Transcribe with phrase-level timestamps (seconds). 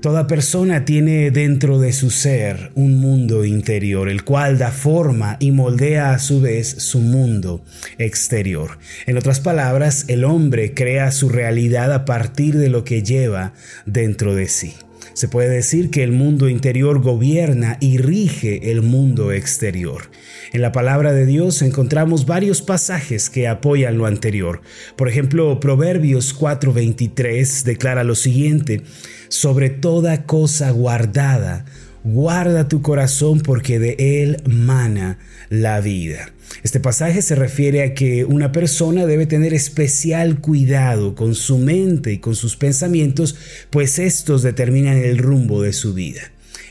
[0.00, 5.50] Toda persona tiene dentro de su ser un mundo interior, el cual da forma y
[5.50, 7.62] moldea a su vez su mundo
[7.98, 8.78] exterior.
[9.06, 13.52] En otras palabras, el hombre crea su realidad a partir de lo que lleva
[13.84, 14.72] dentro de sí.
[15.12, 20.10] Se puede decir que el mundo interior gobierna y rige el mundo exterior.
[20.52, 24.62] En la palabra de Dios encontramos varios pasajes que apoyan lo anterior.
[24.96, 28.82] Por ejemplo, Proverbios 4:23 declara lo siguiente,
[29.28, 31.64] sobre toda cosa guardada,
[32.04, 35.18] guarda tu corazón porque de él mana
[35.48, 36.32] la vida.
[36.62, 42.12] Este pasaje se refiere a que una persona debe tener especial cuidado con su mente
[42.12, 43.36] y con sus pensamientos,
[43.70, 46.22] pues estos determinan el rumbo de su vida.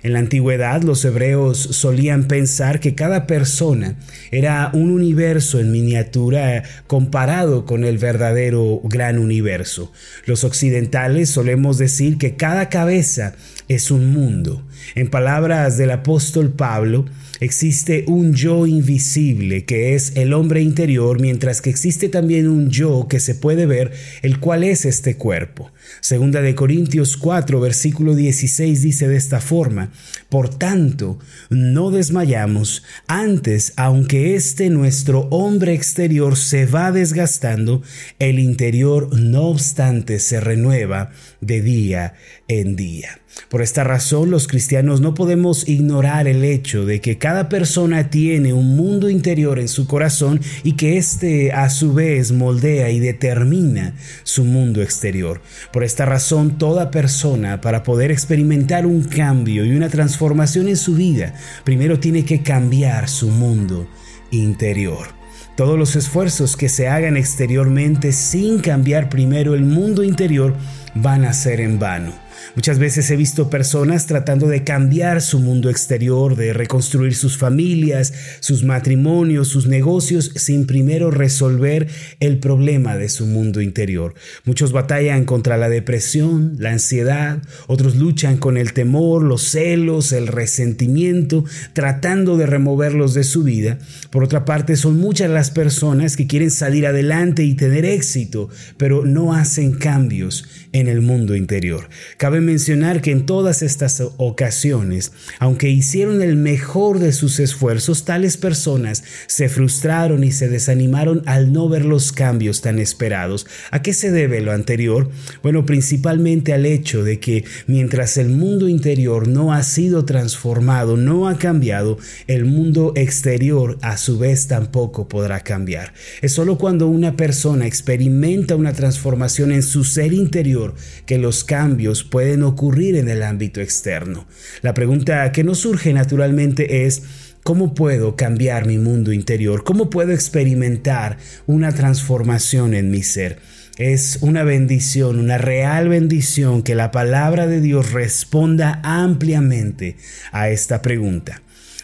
[0.01, 3.95] En la antigüedad los hebreos solían pensar que cada persona
[4.31, 9.91] era un universo en miniatura comparado con el verdadero gran universo.
[10.25, 13.33] Los occidentales solemos decir que cada cabeza
[13.67, 14.63] es un mundo.
[14.95, 17.05] En palabras del apóstol Pablo,
[17.39, 23.07] existe un yo invisible que es el hombre interior, mientras que existe también un yo
[23.07, 23.91] que se puede ver,
[24.21, 25.71] el cual es este cuerpo.
[26.01, 29.91] Segunda de Corintios 4, versículo 16 dice de esta forma,
[30.29, 31.19] Por tanto,
[31.49, 37.81] no desmayamos, antes, aunque este nuestro hombre exterior se va desgastando,
[38.19, 42.13] el interior no obstante se renueva de día
[42.47, 43.19] en día.
[43.49, 48.53] Por esta razón los cristianos no podemos ignorar el hecho de que cada persona tiene
[48.53, 53.95] un mundo interior en su corazón y que éste a su vez moldea y determina
[54.23, 55.41] su mundo exterior.
[55.71, 60.95] Por esta razón toda persona para poder experimentar un cambio y una transformación en su
[60.95, 63.87] vida, primero tiene que cambiar su mundo
[64.31, 65.07] interior.
[65.55, 70.55] Todos los esfuerzos que se hagan exteriormente sin cambiar primero el mundo interior
[70.95, 72.28] van a ser en vano.
[72.55, 78.13] Muchas veces he visto personas tratando de cambiar su mundo exterior, de reconstruir sus familias,
[78.39, 81.87] sus matrimonios, sus negocios, sin primero resolver
[82.19, 84.13] el problema de su mundo interior.
[84.45, 90.27] Muchos batallan contra la depresión, la ansiedad, otros luchan con el temor, los celos, el
[90.27, 93.79] resentimiento, tratando de removerlos de su vida.
[94.09, 99.05] Por otra parte, son muchas las personas que quieren salir adelante y tener éxito, pero
[99.05, 101.89] no hacen cambios en el mundo interior.
[102.17, 108.37] Cabe mencionar que en todas estas ocasiones, aunque hicieron el mejor de sus esfuerzos, tales
[108.37, 113.47] personas se frustraron y se desanimaron al no ver los cambios tan esperados.
[113.71, 115.09] ¿A qué se debe lo anterior?
[115.41, 121.27] Bueno, principalmente al hecho de que mientras el mundo interior no ha sido transformado, no
[121.27, 121.97] ha cambiado,
[122.27, 125.93] el mundo exterior a su vez tampoco podrá cambiar.
[126.21, 130.58] Es solo cuando una persona experimenta una transformación en su ser interior
[131.05, 134.27] que los cambios pueden ocurrir en el ámbito externo.
[134.61, 137.03] La pregunta que nos surge naturalmente es,
[137.43, 139.63] ¿Cómo puedo cambiar mi mundo interior?
[139.63, 143.39] ¿Cómo puedo experimentar una transformación en mi ser?
[143.77, 149.95] Es una bendición, una real bendición que la palabra de Dios responda ampliamente
[150.33, 151.41] a esta pregunta.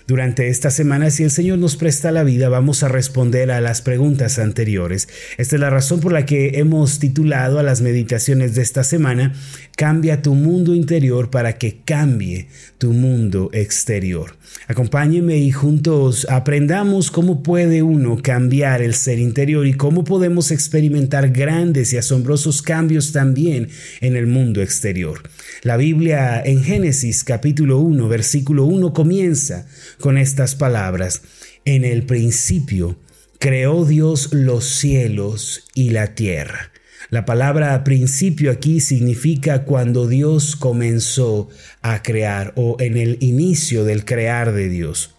[0.07, 3.81] Durante esta semana, si el Señor nos presta la vida, vamos a responder a las
[3.81, 5.07] preguntas anteriores.
[5.37, 9.33] Esta es la razón por la que hemos titulado a las meditaciones de esta semana,
[9.75, 14.37] Cambia tu mundo interior para que cambie tu mundo exterior.
[14.69, 21.29] Acompáñeme y juntos aprendamos cómo puede uno cambiar el ser interior y cómo podemos experimentar
[21.31, 23.67] grandes y asombrosos cambios también
[23.99, 25.23] en el mundo exterior.
[25.61, 29.67] La Biblia en Génesis capítulo 1 versículo 1 comienza
[29.99, 31.21] con estas palabras.
[31.65, 32.97] En el principio
[33.39, 36.71] creó Dios los cielos y la tierra.
[37.09, 41.49] La palabra principio aquí significa cuando Dios comenzó
[41.81, 45.14] a crear o en el inicio del crear de Dios.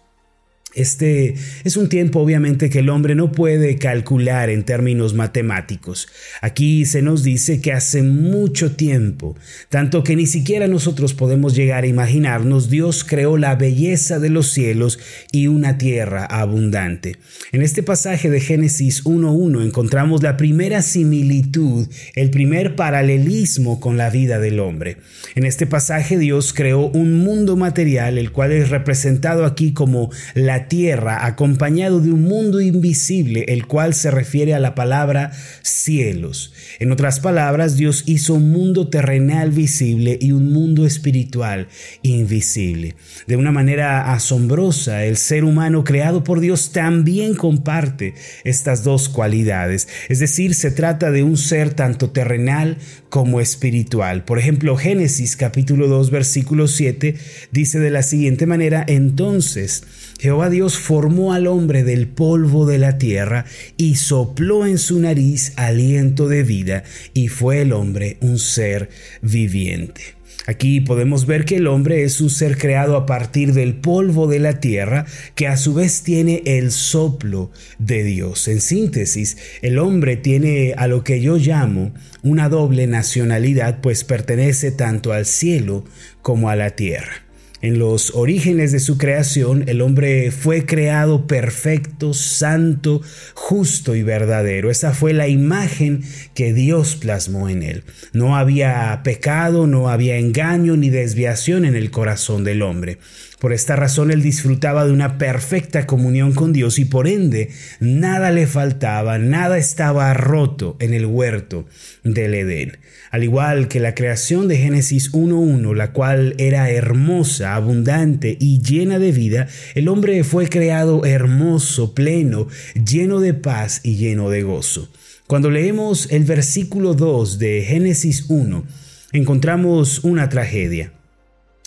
[0.77, 1.33] Este
[1.63, 6.07] es un tiempo obviamente que el hombre no puede calcular en términos matemáticos.
[6.39, 9.35] Aquí se nos dice que hace mucho tiempo,
[9.69, 14.51] tanto que ni siquiera nosotros podemos llegar a imaginarnos, Dios creó la belleza de los
[14.51, 14.99] cielos
[15.31, 17.15] y una tierra abundante.
[17.51, 24.11] En este pasaje de Génesis 1.1 encontramos la primera similitud, el primer paralelismo con la
[24.11, 24.97] vida del hombre.
[25.33, 30.66] En este pasaje Dios creó un mundo material, el cual es representado aquí como la
[30.67, 35.31] tierra acompañado de un mundo invisible, el cual se refiere a la palabra
[35.61, 36.53] cielos.
[36.79, 41.67] En otras palabras, Dios hizo un mundo terrenal visible y un mundo espiritual
[42.01, 42.95] invisible.
[43.27, 49.87] De una manera asombrosa, el ser humano creado por Dios también comparte estas dos cualidades.
[50.09, 52.77] Es decir, se trata de un ser tanto terrenal
[53.09, 54.25] como espiritual.
[54.25, 57.15] Por ejemplo, Génesis capítulo 2 versículo 7
[57.51, 59.83] dice de la siguiente manera, entonces
[60.19, 63.45] Jehová Dios formó al hombre del polvo de la tierra
[63.77, 66.83] y sopló en su nariz aliento de vida
[67.13, 68.89] y fue el hombre un ser
[69.21, 70.16] viviente.
[70.47, 74.39] Aquí podemos ver que el hombre es un ser creado a partir del polvo de
[74.39, 75.05] la tierra
[75.35, 78.47] que a su vez tiene el soplo de Dios.
[78.47, 84.71] En síntesis, el hombre tiene a lo que yo llamo una doble nacionalidad, pues pertenece
[84.71, 85.83] tanto al cielo
[86.21, 87.26] como a la tierra.
[87.59, 93.01] En los orígenes de su creación, el hombre fue creado perfecto, santo,
[93.33, 94.69] justo y verdadero.
[94.69, 96.03] Esa fue la imagen
[96.35, 97.83] que Dios plasmó en él.
[98.13, 102.99] No había pecado, no había engaño ni desviación en el corazón del hombre.
[103.39, 107.49] Por esta razón él disfrutaba de una perfecta comunión con Dios y por ende
[107.79, 111.67] nada le faltaba, nada estaba roto en el huerto
[112.03, 112.77] del Edén.
[113.11, 118.97] Al igual que la creación de Génesis 1.1, la cual era hermosa, abundante y llena
[118.97, 124.89] de vida, el hombre fue creado hermoso, pleno, lleno de paz y lleno de gozo.
[125.27, 128.65] Cuando leemos el versículo 2 de Génesis 1,
[129.11, 130.96] encontramos una tragedia.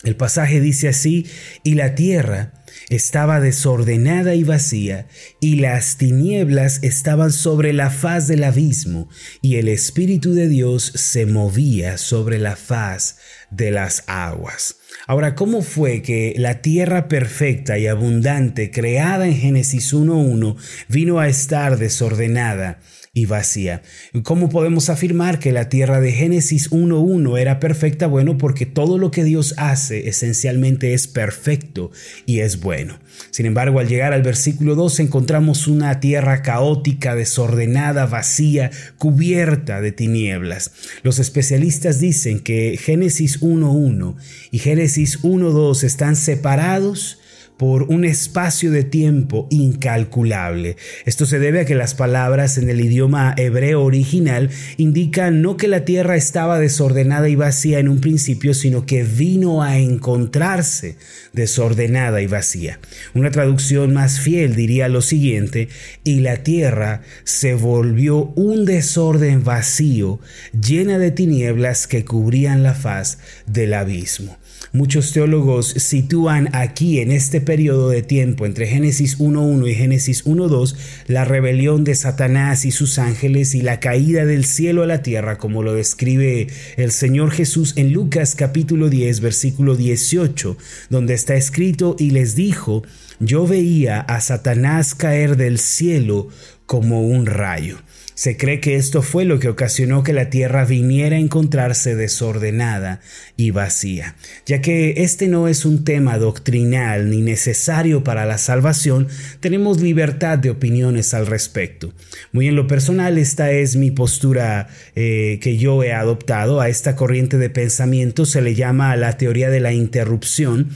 [0.03, 1.27] El pasaje dice así,
[1.63, 2.55] y la tierra
[2.89, 5.07] estaba desordenada y vacía,
[5.41, 9.11] y las tinieblas estaban sobre la faz del abismo,
[9.43, 13.19] y el Espíritu de Dios se movía sobre la faz
[13.51, 14.77] de las aguas.
[15.07, 20.57] Ahora, ¿cómo fue que la tierra perfecta y abundante creada en Génesis 1.1
[20.89, 22.81] vino a estar desordenada?
[23.13, 23.83] Y vacía.
[24.23, 28.07] ¿Cómo podemos afirmar que la tierra de Génesis 1.1 era perfecta?
[28.07, 31.91] Bueno, porque todo lo que Dios hace esencialmente es perfecto
[32.25, 33.01] y es bueno.
[33.33, 39.91] Sin embargo, al llegar al versículo 2 encontramos una tierra caótica, desordenada, vacía, cubierta de
[39.91, 40.71] tinieblas.
[41.03, 44.15] Los especialistas dicen que Génesis 1.1
[44.53, 47.20] y Génesis 1.2 están separados
[47.61, 50.79] por un espacio de tiempo incalculable.
[51.05, 54.49] Esto se debe a que las palabras en el idioma hebreo original
[54.79, 59.63] indican no que la tierra estaba desordenada y vacía en un principio, sino que vino
[59.63, 60.97] a encontrarse
[61.35, 62.81] desordenada y vacía.
[63.13, 65.69] Una traducción más fiel diría lo siguiente,
[66.03, 70.19] y la tierra se volvió un desorden vacío,
[70.59, 74.40] llena de tinieblas que cubrían la faz del abismo.
[74.73, 80.77] Muchos teólogos sitúan aquí en este periodo de tiempo entre Génesis 1.1 y Génesis 1.2
[81.09, 85.39] la rebelión de Satanás y sus ángeles y la caída del cielo a la tierra
[85.39, 86.47] como lo describe
[86.77, 90.57] el Señor Jesús en Lucas capítulo 10 versículo 18
[90.89, 92.85] donde está escrito y les dijo
[93.19, 96.29] yo veía a Satanás caer del cielo
[96.65, 97.79] como un rayo.
[98.21, 103.01] Se cree que esto fue lo que ocasionó que la tierra viniera a encontrarse desordenada
[103.39, 104.15] y vacía.
[104.45, 109.09] Ya que este no es un tema doctrinal ni necesario para la salvación,
[109.41, 111.95] tenemos libertad de opiniones al respecto.
[112.31, 116.61] Muy en lo personal, esta es mi postura eh, que yo he adoptado.
[116.61, 120.69] A esta corriente de pensamiento se le llama la teoría de la interrupción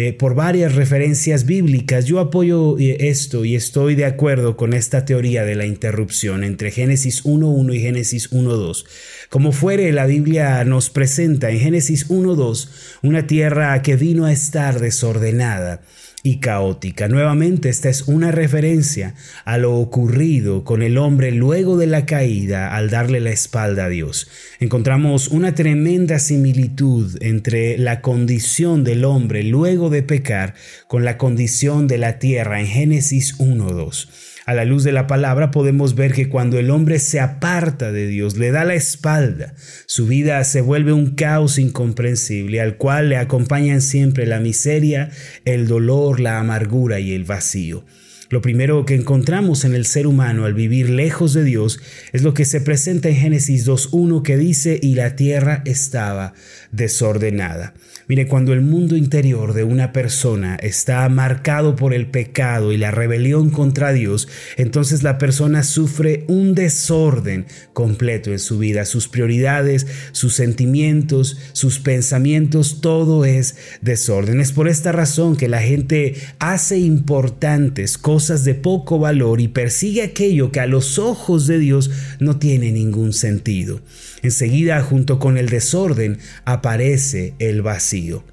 [0.00, 2.04] eh, por varias referencias bíblicas.
[2.04, 6.70] Yo apoyo eh, esto y estoy de acuerdo con esta teoría de la interrupción entre
[6.88, 8.86] Génesis 1.1 y Génesis 1.2.
[9.28, 12.68] Como fuere, la Biblia nos presenta en Génesis 1.2
[13.02, 15.82] una tierra que vino a estar desordenada
[16.22, 17.06] y caótica.
[17.08, 19.14] Nuevamente, esta es una referencia
[19.44, 23.88] a lo ocurrido con el hombre luego de la caída al darle la espalda a
[23.90, 24.28] Dios.
[24.58, 30.54] Encontramos una tremenda similitud entre la condición del hombre luego de pecar
[30.86, 34.08] con la condición de la tierra en Génesis 1.2.
[34.48, 38.06] A la luz de la palabra podemos ver que cuando el hombre se aparta de
[38.06, 39.52] Dios, le da la espalda,
[39.84, 45.10] su vida se vuelve un caos incomprensible al cual le acompañan siempre la miseria,
[45.44, 47.84] el dolor, la amargura y el vacío.
[48.30, 51.80] Lo primero que encontramos en el ser humano al vivir lejos de Dios
[52.12, 56.34] es lo que se presenta en Génesis 2.1 que dice, y la tierra estaba
[56.70, 57.72] desordenada.
[58.06, 62.90] Mire, cuando el mundo interior de una persona está marcado por el pecado y la
[62.90, 68.84] rebelión contra Dios, entonces la persona sufre un desorden completo en su vida.
[68.84, 74.40] Sus prioridades, sus sentimientos, sus pensamientos, todo es desorden.
[74.40, 80.02] Es por esta razón que la gente hace importantes cosas de poco valor y persigue
[80.02, 83.80] aquello que a los ojos de Dios no tiene ningún sentido.
[84.22, 88.24] Enseguida, junto con el desorden, aparece el vacío.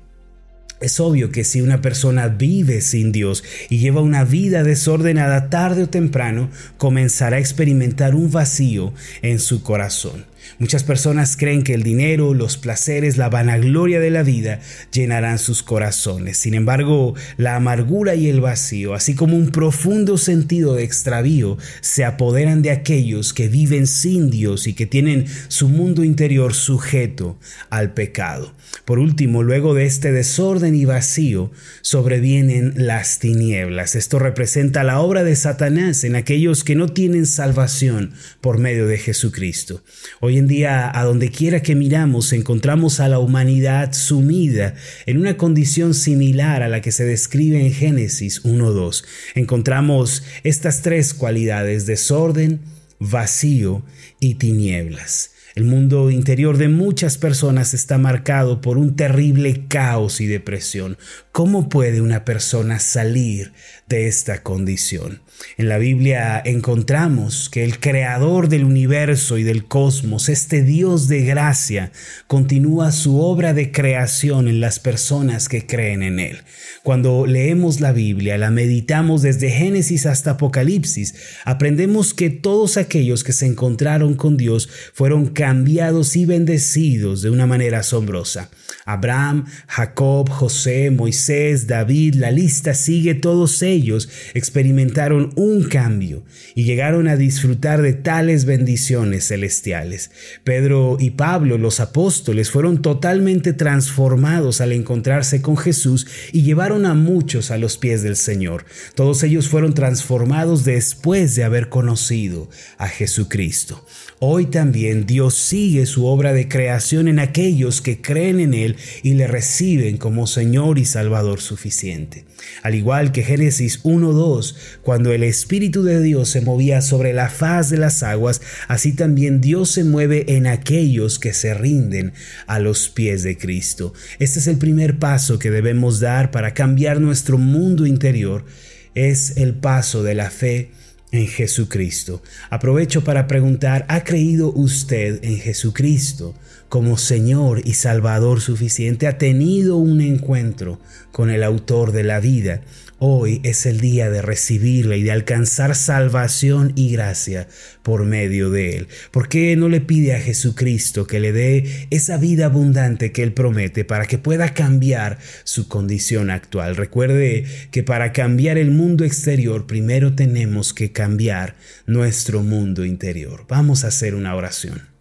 [0.81, 5.83] Es obvio que si una persona vive sin Dios y lleva una vida desordenada tarde
[5.83, 10.25] o temprano, comenzará a experimentar un vacío en su corazón.
[10.59, 14.59] Muchas personas creen que el dinero, los placeres, la vanagloria de la vida
[14.91, 16.37] llenarán sus corazones.
[16.37, 22.05] Sin embargo, la amargura y el vacío, así como un profundo sentido de extravío, se
[22.05, 27.37] apoderan de aquellos que viven sin Dios y que tienen su mundo interior sujeto
[27.69, 28.53] al pecado.
[28.85, 33.95] Por último, luego de este desorden y vacío, sobrevienen las tinieblas.
[33.95, 38.97] Esto representa la obra de Satanás en aquellos que no tienen salvación por medio de
[38.97, 39.83] Jesucristo.
[40.19, 44.75] Hoy en día, a donde quiera que miramos, encontramos a la humanidad sumida
[45.05, 49.05] en una condición similar a la que se describe en Génesis 1.2.
[49.35, 52.61] Encontramos estas tres cualidades, desorden,
[52.99, 53.83] vacío
[54.19, 55.31] y tinieblas.
[55.55, 60.97] El mundo interior de muchas personas está marcado por un terrible caos y depresión.
[61.31, 63.53] ¿Cómo puede una persona salir
[63.87, 65.21] de esta condición?
[65.57, 71.23] En la Biblia encontramos que el creador del universo y del cosmos, este Dios de
[71.23, 71.91] gracia,
[72.27, 76.37] continúa su obra de creación en las personas que creen en Él.
[76.83, 83.33] Cuando leemos la Biblia, la meditamos desde Génesis hasta Apocalipsis, aprendemos que todos aquellos que
[83.33, 88.49] se encontraron con Dios fueron cambiados y bendecidos de una manera asombrosa.
[88.87, 96.23] Abraham, Jacob, José, Moisés, David, la lista sigue, todos ellos experimentaron un cambio
[96.53, 100.11] y llegaron a disfrutar de tales bendiciones celestiales.
[100.43, 106.93] Pedro y Pablo, los apóstoles, fueron totalmente transformados al encontrarse con Jesús y llevaron a
[106.93, 108.65] muchos a los pies del Señor.
[108.93, 113.83] Todos ellos fueron transformados después de haber conocido a Jesucristo.
[114.19, 119.27] Hoy también Dios sigue su obra de creación en aquellos que creen en Y le
[119.27, 122.25] reciben como Señor y Salvador suficiente.
[122.63, 127.69] Al igual que Génesis 1.2, cuando el Espíritu de Dios se movía sobre la faz
[127.69, 132.13] de las aguas, así también Dios se mueve en aquellos que se rinden
[132.47, 133.93] a los pies de Cristo.
[134.19, 138.45] Este es el primer paso que debemos dar para cambiar nuestro mundo interior.
[138.93, 140.71] Es el paso de la fe
[141.11, 142.21] en Jesucristo.
[142.49, 146.35] Aprovecho para preguntar, ¿ha creído usted en Jesucristo
[146.75, 149.07] como Señor y Salvador suficiente?
[149.07, 150.81] ¿Ha tenido un encuentro
[151.13, 152.63] con el autor de la vida?
[152.99, 157.47] Hoy es el día de recibirle y de alcanzar salvación y gracia
[157.81, 158.87] por medio de él.
[159.11, 163.31] ¿Por qué no le pide a Jesucristo que le dé esa vida abundante que él
[163.31, 166.75] promete para que pueda cambiar su condición actual?
[166.75, 171.55] Recuerde que para cambiar el mundo exterior primero tenemos que cambiar
[171.85, 173.45] nuestro mundo interior.
[173.47, 174.94] Vamos a hacer una oración.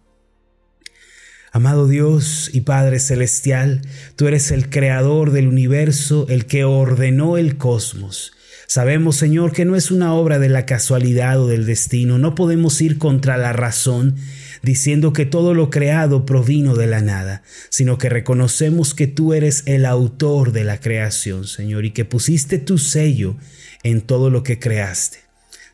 [1.55, 3.79] Amado Dios y Padre Celestial,
[4.17, 8.33] tú eres el creador del universo, el que ordenó el cosmos.
[8.67, 12.81] Sabemos, Señor, que no es una obra de la casualidad o del destino, no podemos
[12.81, 14.17] ir contra la razón
[14.63, 19.63] diciendo que todo lo creado provino de la nada, sino que reconocemos que tú eres
[19.65, 23.37] el autor de la creación, Señor, y que pusiste tu sello
[23.81, 25.24] en todo lo que creaste.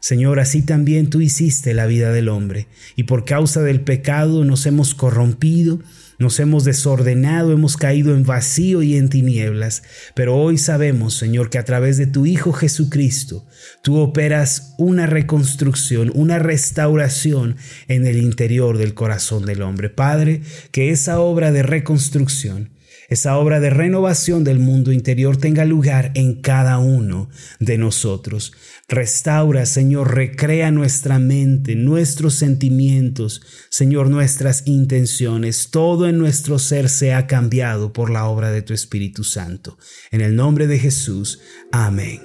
[0.01, 4.65] Señor, así también tú hiciste la vida del hombre, y por causa del pecado nos
[4.65, 5.79] hemos corrompido,
[6.17, 9.83] nos hemos desordenado, hemos caído en vacío y en tinieblas,
[10.15, 13.45] pero hoy sabemos, Señor, que a través de tu Hijo Jesucristo,
[13.83, 19.91] tú operas una reconstrucción, una restauración en el interior del corazón del hombre.
[19.91, 20.41] Padre,
[20.71, 22.71] que esa obra de reconstrucción,
[23.11, 28.53] esa obra de renovación del mundo interior tenga lugar en cada uno de nosotros.
[28.87, 35.71] Restaura, Señor, recrea nuestra mente, nuestros sentimientos, Señor, nuestras intenciones.
[35.71, 39.77] Todo en nuestro ser sea cambiado por la obra de tu Espíritu Santo.
[40.11, 41.41] En el nombre de Jesús.
[41.73, 42.21] Amén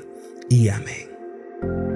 [0.48, 1.95] y amén.